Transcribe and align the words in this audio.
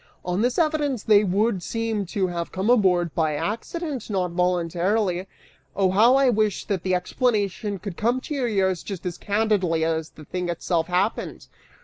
On 0.25 0.41
this 0.41 0.57
evidence, 0.57 1.03
they 1.03 1.23
would 1.23 1.61
seem 1.61 2.07
to 2.07 2.25
have 2.25 2.51
come 2.51 2.71
aboard 2.71 3.13
by 3.13 3.35
accident, 3.35 4.09
not 4.09 4.31
voluntarily. 4.31 5.27
Oh 5.75 5.91
how 5.91 6.15
I 6.15 6.27
wish 6.31 6.65
that 6.65 6.81
the 6.81 6.95
explanation 6.95 7.77
could 7.77 7.97
come 7.97 8.19
to 8.21 8.33
your 8.33 8.47
ears 8.47 8.81
just 8.81 9.05
as 9.05 9.19
candidly 9.19 9.85
as 9.85 10.09
the 10.09 10.25
thing 10.25 10.49
itself 10.49 10.87
happened! 10.87 11.45